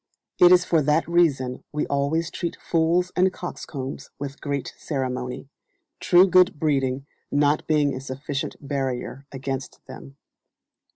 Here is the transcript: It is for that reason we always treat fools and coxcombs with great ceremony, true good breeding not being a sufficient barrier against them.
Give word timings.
It 0.39 0.51
is 0.51 0.65
for 0.65 0.81
that 0.81 1.07
reason 1.07 1.63
we 1.71 1.85
always 1.85 2.31
treat 2.31 2.55
fools 2.55 3.11
and 3.15 3.31
coxcombs 3.31 4.09
with 4.17 4.41
great 4.41 4.73
ceremony, 4.75 5.47
true 5.99 6.27
good 6.27 6.57
breeding 6.57 7.05
not 7.31 7.67
being 7.67 7.93
a 7.93 8.01
sufficient 8.01 8.55
barrier 8.59 9.27
against 9.31 9.79
them. 9.85 10.17